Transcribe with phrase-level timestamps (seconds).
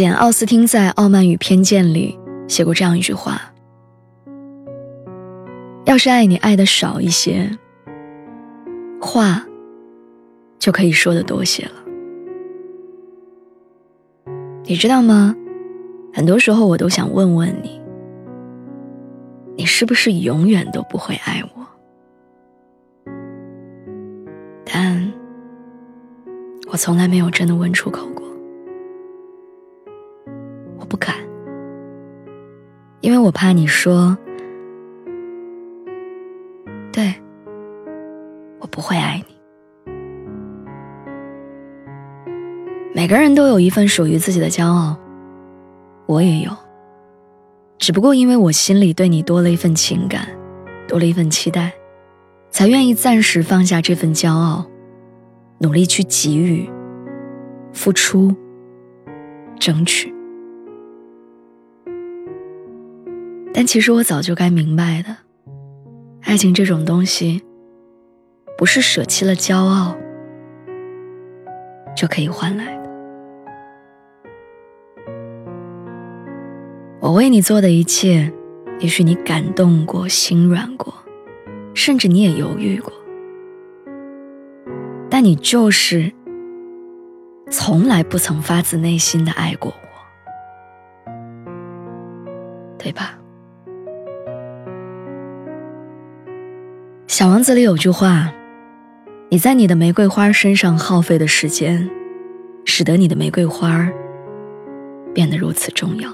[0.00, 2.18] 简·奥斯汀在《傲慢与偏见》里
[2.48, 3.38] 写过这样一句话
[5.84, 7.58] ：“要是爱你爱的少一些，
[8.98, 9.44] 话
[10.58, 11.72] 就可以说的多些了。”
[14.64, 15.36] 你知道吗？
[16.14, 17.78] 很多时候我都想问问你：
[19.54, 21.66] 你是不是永远都不会爱我？
[24.64, 25.12] 但
[26.72, 28.19] 我从来没有真的问出口过。
[30.90, 31.14] 不敢，
[33.00, 34.18] 因为我怕你说，
[36.92, 37.14] 对，
[38.58, 39.92] 我不会爱你。
[42.92, 44.98] 每个人都有一份属于自己的骄傲，
[46.06, 46.50] 我也有，
[47.78, 50.26] 只不过因为我心里对你多了一份情感，
[50.88, 51.72] 多了一份期待，
[52.50, 54.66] 才愿意暂时放下这份骄傲，
[55.60, 56.68] 努力去给予、
[57.72, 58.34] 付出、
[59.60, 60.12] 争取。
[63.52, 65.16] 但其实我早就该明白的，
[66.22, 67.42] 爱情这种东西，
[68.56, 69.96] 不是舍弃了骄傲
[71.96, 72.80] 就可以换来的。
[77.00, 78.32] 我为你做的一切，
[78.78, 80.94] 也许你感动过、心软过，
[81.74, 82.92] 甚至你也犹豫过，
[85.10, 86.12] 但你就是
[87.50, 89.74] 从来不曾发自内心的爱过
[91.06, 91.12] 我，
[92.78, 93.19] 对吧？
[97.20, 98.32] 小王子里有句话
[99.28, 101.90] ：“你在你的玫瑰花身上耗费的时间，
[102.64, 103.86] 使得你的玫瑰花
[105.12, 106.10] 变得如此重要。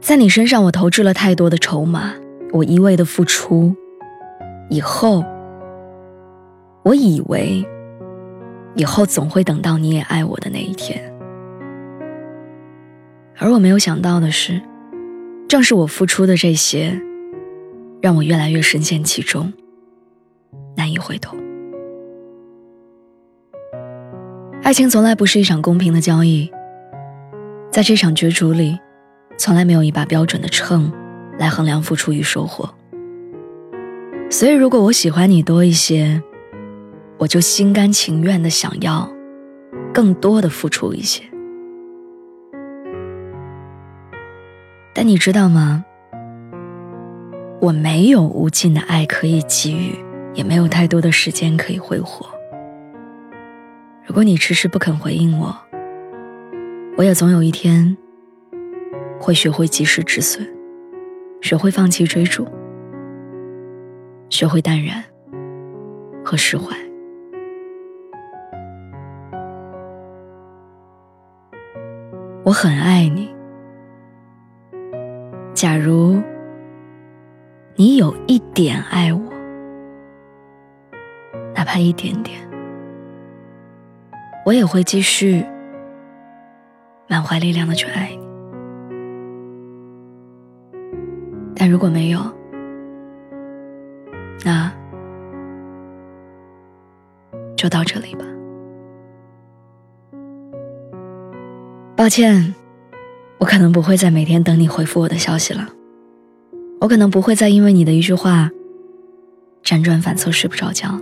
[0.00, 2.14] 在你身上，我投掷了太多的筹码，
[2.52, 3.74] 我一味的付出。
[4.70, 5.24] 以后，
[6.84, 7.66] 我以为，
[8.76, 11.02] 以后总会等到你也爱我的那一天。
[13.38, 14.60] 而我没有想到的是，
[15.48, 16.96] 正是我付出的这些。”
[18.04, 19.50] 让我越来越深陷其中，
[20.76, 21.34] 难以回头。
[24.62, 26.52] 爱情从来不是一场公平的交易，
[27.70, 28.78] 在这场角逐里，
[29.38, 30.92] 从来没有一把标准的秤
[31.38, 32.68] 来衡量付出与收获。
[34.28, 36.22] 所以，如果我喜欢你多一些，
[37.16, 39.10] 我就心甘情愿的想要
[39.94, 41.22] 更多的付出一些。
[44.92, 45.86] 但你知道吗？
[47.64, 49.98] 我没有无尽的爱可以给予，
[50.34, 52.26] 也没有太多的时间可以挥霍。
[54.04, 55.56] 如果你迟迟不肯回应我，
[56.98, 57.96] 我也总有一天
[59.18, 60.46] 会学会及时止损，
[61.40, 62.46] 学会放弃追逐，
[64.28, 65.02] 学会淡然
[66.22, 66.76] 和释怀。
[72.44, 73.34] 我很爱你。
[75.54, 76.22] 假如。
[77.76, 79.20] 你有一点爱我，
[81.54, 82.38] 哪怕一点点，
[84.46, 85.44] 我也会继续
[87.08, 88.24] 满怀力量的去爱你。
[91.56, 92.20] 但如果没有，
[94.44, 94.70] 那
[97.56, 98.24] 就到这里吧。
[101.96, 102.54] 抱歉，
[103.38, 105.68] 我可能不会再每天等你回复我的消息了。
[106.84, 108.50] 我可能不会再因为你的一句话
[109.62, 111.00] 辗转反侧睡不着觉。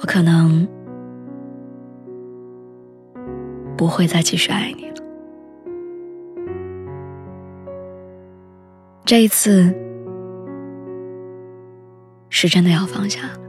[0.00, 0.64] 我可能
[3.76, 4.94] 不会再继续爱你了。
[9.04, 9.74] 这一次
[12.28, 13.40] 是真的要放下了，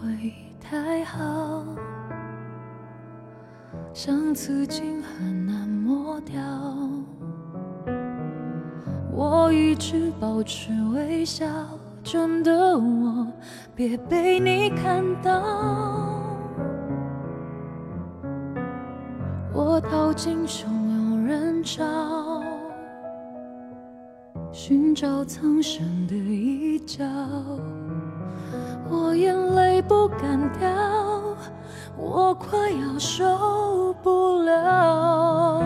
[0.00, 1.62] 会太好，
[3.92, 6.40] 像刺青很难抹掉。
[9.12, 11.46] 我一直保持微笑，
[12.02, 13.26] 真的我
[13.74, 15.42] 别被你看到。
[19.52, 22.42] 我逃进汹涌人潮，
[24.50, 27.04] 寻找藏身的一角。
[28.90, 30.68] 我眼泪不敢掉，
[31.96, 35.62] 我快要受不了。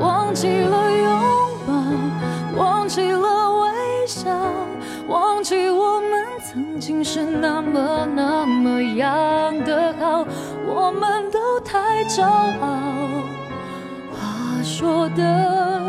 [0.00, 1.20] 忘记了拥
[1.66, 4.30] 抱，忘记了微笑，
[5.06, 10.24] 忘记我们曾经是那么那么样的好，
[10.66, 12.68] 我们都太骄傲，
[14.10, 15.82] 话说的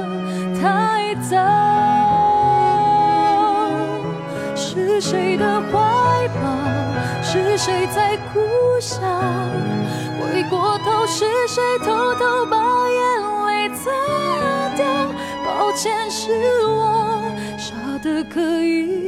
[0.61, 1.92] 太早。
[5.03, 6.41] 谁的怀抱？
[7.21, 8.39] 是谁在苦
[8.79, 9.01] 笑？
[10.17, 12.55] 回过头，是谁偷偷把
[12.87, 13.01] 眼
[13.45, 13.91] 泪擦
[14.77, 14.85] 掉？
[15.43, 16.31] 抱歉，是
[16.65, 17.21] 我
[17.57, 19.02] 傻的可以，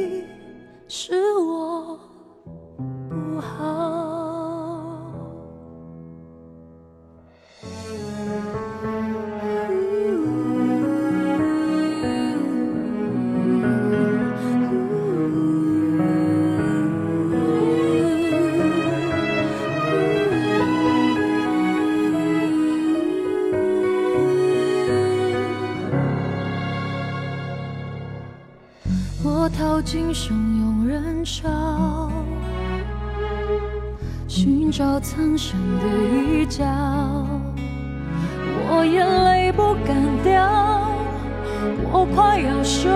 [29.88, 32.10] 今生用人潮，
[34.26, 36.64] 寻找苍生的一角。
[38.68, 39.94] 我眼泪不敢
[40.24, 40.90] 掉，
[41.92, 42.90] 我快要受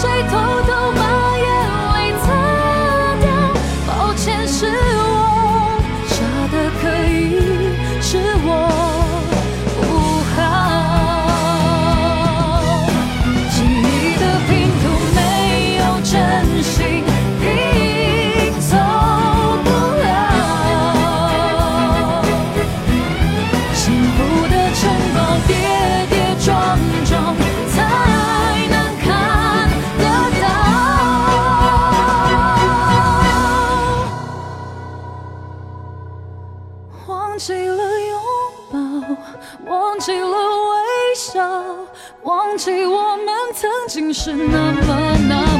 [0.00, 1.09] 谁偷偷把
[37.40, 38.20] 忘记了拥
[38.70, 41.40] 抱忘记了微笑
[42.22, 45.59] 忘记我们曾经是那么那么